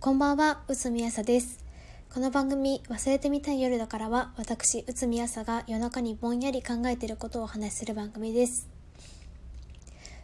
[0.00, 1.58] こんばんは、うつみやさです。
[2.14, 8.68] この番組、忘れてみたい夜だからは、私、うつみやさが夜中にぼんやり考えていることをお話しする番組です。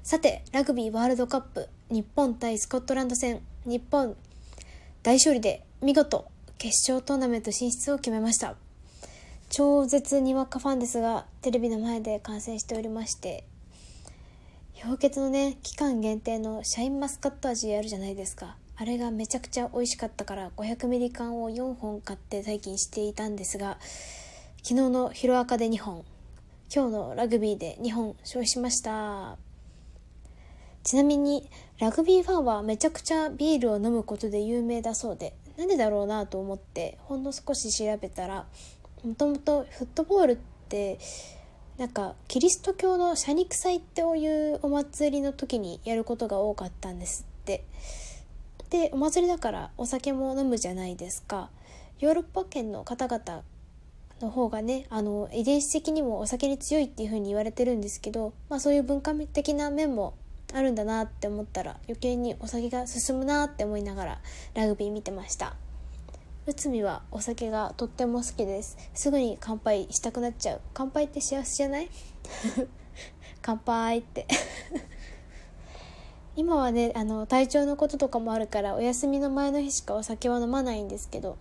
[0.05, 4.15] さて、ラグビーワールドカップ、日本対スコットランド戦、日本
[5.03, 6.25] 大勝利で見事、
[6.57, 8.55] 決勝トーナメント進出を決めました。
[9.49, 13.43] 超絶にわかファンですが、テレビの前で観戦しておりまして、
[14.81, 23.79] 氷結のね期間限定のシャインマスカット味あるじゃないですかあれがめちゃくちゃ美味しかったから500ミリ缶を4本買って待機していたんですが
[24.63, 26.05] 昨日のヒロアカで2本
[26.75, 29.37] 今日のラグビーで2本消費しました。
[30.83, 38.45] ちなみにラグビーファンはめちゃくちゃビールを飲むことで有名だそうでなんでだろうなと思ってほんの少し調べたら
[39.03, 40.37] もともとフットボールっ
[40.69, 40.99] て
[41.79, 47.65] なんかキリスト教の謝肉祭っていうお祭りの時にやることが多かったんですって。
[48.71, 51.51] でお祭りだからお酒も飲むじゃないですか。
[52.01, 53.43] ヨーロッパ圏の方々
[54.21, 60.15] の方がねあの遺伝子的にもお酒に強いっていう風に言われてるんですけど、まあ、そういう文化的な面も
[60.53, 64.21] あるんだなって思ったら余計にお酒が進むなって思いながら
[64.55, 65.57] ラグビー見てました。
[66.47, 68.77] 内海はお酒がとっても好きです。
[68.93, 70.61] すぐに乾杯したくなっちゃう。
[70.75, 71.89] 乾杯って幸せじゃない？
[73.41, 74.27] 乾杯って。
[76.37, 81.37] 今はねあの体調のこととかもあるからお休みの前の日しかお酒は飲まないんですけど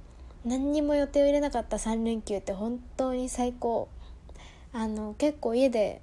[0.45, 3.87] 何にも予定を入れなかった3連休って本当に最高。
[4.73, 6.01] あの結構家で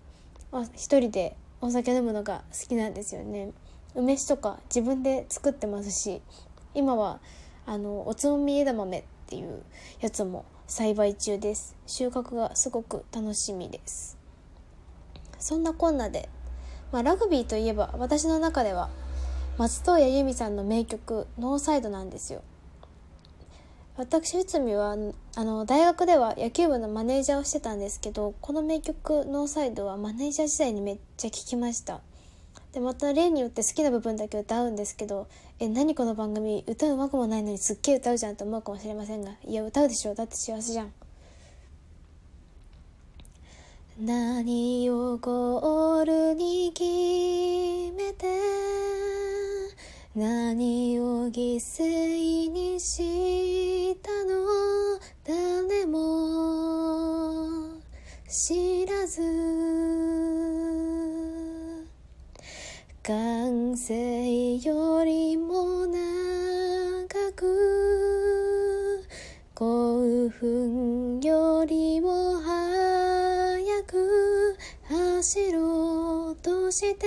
[0.75, 3.53] 一人でお酒飲むのが好きなんですよね。
[3.95, 6.23] 梅酒とか自分で作ってますし
[6.75, 7.21] 今は
[7.67, 9.63] あのおつまみ枝豆っていう
[10.01, 11.77] やつも栽培中です。
[11.87, 14.17] 収穫がすごく楽しみです。
[15.39, 16.29] そんなこんなで、
[16.93, 18.91] まあ、ラグビーといえば私の中では
[19.59, 22.43] 松任谷由実さんの名曲「ノーサイド」なんですよ。
[23.97, 24.97] 私内海は
[25.37, 32.01] あの大学では野球部のマネージャーをしてたんですけどこの名曲「ノーサイド」はマネージャー時代にめっちゃ聴きました。
[32.73, 35.27] でまた例によって好きな部分だけ歌うんですけど
[35.59, 40.15] え何この番組歌うまくもないのにすっげえ歌うじゃんと思うかもしれませんがいや歌うでしょ。
[40.15, 40.93] だって幸せじゃん。
[44.01, 46.83] 何をゴールに決
[47.95, 48.27] めて
[50.15, 56.01] 何を犠牲にしたの誰も
[58.29, 59.21] 知らず。
[63.03, 69.05] 完成よりも長く
[69.55, 74.57] 興奮よりも早く
[74.89, 75.50] 走ろうと
[76.71, 77.07] して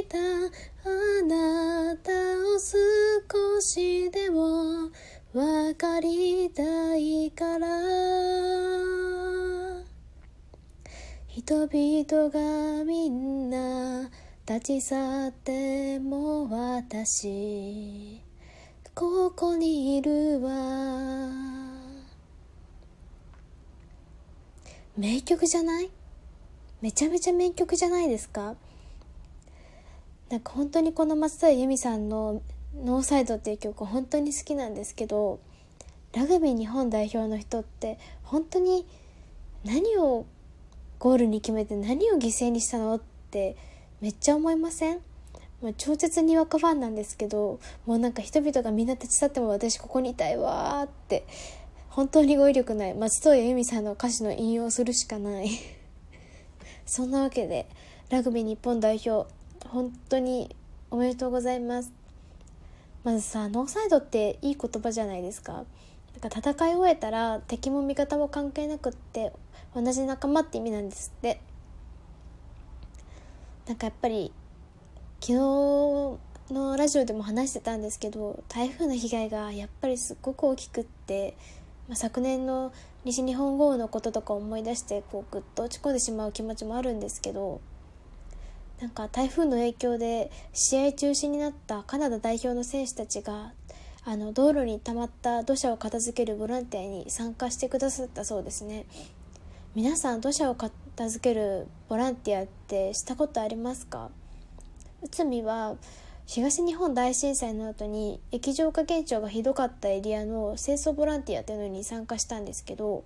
[0.00, 0.20] いたあ
[1.24, 4.90] なたを少しでも
[5.32, 7.68] 分かりたいから。
[11.28, 14.10] 人々がみんな
[14.46, 18.20] 立ち去っても私
[18.94, 20.50] ここにいるわ。
[24.96, 25.90] 名曲じゃない？
[26.82, 28.56] めちゃめちゃ名曲じゃないですか？
[30.30, 32.40] なんか本当にこの松任谷由実さんの
[32.84, 35.40] 「ノーサイド」っていう曲本当に好きなんですけど
[36.14, 38.86] ラグビー日本代表の人って本当に
[39.64, 40.24] 何を
[41.00, 43.56] ゴールに決めて何を犠牲にしたのって
[44.00, 45.00] めっちゃ思いません？
[45.60, 51.26] もう超絶にわかファンなんですけどもうなんか人々がみんな立ち去っても私ここにいたいわーって
[51.90, 52.94] 本当に語彙力ない。
[52.94, 55.50] 松任谷由実さんの歌詞の引用するしかない。
[56.86, 57.66] そんなわけで
[58.10, 59.28] ラグビー日本代表
[59.68, 60.54] 本当に
[60.90, 61.92] おめでとうございます。
[63.04, 65.52] まずさノーサイドっていい言葉じゃないですか。
[65.52, 69.32] なんか戦い終えたら敵も味方も関係なくって
[69.74, 71.40] 同じ仲間って意味なんですって。
[73.66, 74.32] なんかやっぱり
[75.20, 75.38] 昨日
[76.52, 81.36] のラジオでも話してたんですけど台風の被害がやっぱりすっごく大きくって、
[81.88, 82.72] まあ、昨年の
[83.04, 87.60] 西日本豪雨のこととか思い出してこうぐっと落ち込んでしまう気持ちもあるんですけど
[88.80, 93.52] なんか台風の影響で試合中止になったカナダ代表の選手たちが
[94.04, 98.86] あの道路に溜まった土砂を片付けるボランティアに参加してくださったそうですね。
[99.74, 100.72] 皆さん土砂を片
[101.10, 104.10] 付けるボランティアってしたことありますか？
[105.02, 105.76] 内海は
[106.24, 113.04] 東日本大震災の後に液状化現象がひどかったエリアの清掃ボランティアというのに参加したんですけど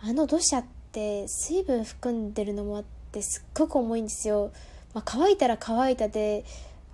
[0.00, 4.52] あの土砂って水分含んでるのもあってすっごく重いんですよ、
[4.94, 6.44] まあ、乾いたら乾いたで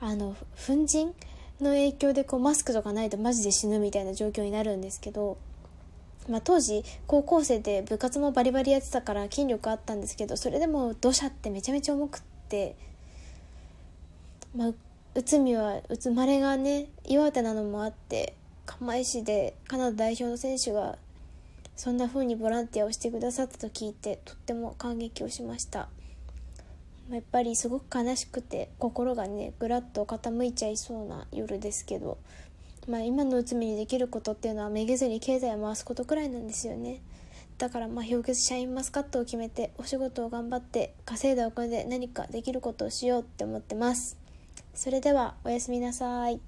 [0.01, 0.35] あの
[0.67, 1.15] 粉塵
[1.61, 5.39] の影響でこうマスクとかないとマジで死ぬみたいな状況になるんですけど、
[6.29, 12.77] まあ、当時高校生で部活もバリバリやってたから筋力あったんですけどそれでも土砂ってめちゃめちゃ重くって、
[14.57, 14.73] まあ、
[15.15, 18.35] 内海は生まれがね岩手なのもあって
[18.67, 20.99] 釜石でカナダ代表の選手が
[21.75, 25.89] そんな風にボランティアをしてくださったと聞いてとっても感激をしました。
[27.11, 32.19] やっぱりすごく悲しくて心がねぐらっと傾いちゃいそうな夜ですけど、
[32.87, 37.01] まあ、今のうつみにできることっていうのはめげずに経済を回すことくらいなんですよね。
[37.57, 44.17] だからまあ氷結シャインマスカットを決めてお仕事を頑張って稼いだお金で何かできることをしようって思ってます。
[44.75, 46.41] それではおやすみなさい。